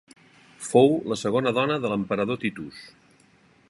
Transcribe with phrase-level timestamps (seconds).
[0.67, 2.85] Fou la segona dona de l'emperador Titus.